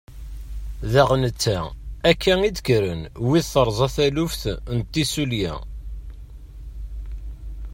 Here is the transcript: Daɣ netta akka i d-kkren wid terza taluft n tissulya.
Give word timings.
Daɣ 0.91 1.09
netta 1.21 1.59
akka 2.09 2.33
i 2.47 2.51
d-kkren 2.55 3.01
wid 3.27 3.43
terza 3.51 3.87
taluft 3.95 4.43
n 4.75 4.77
tissulya. 4.91 5.53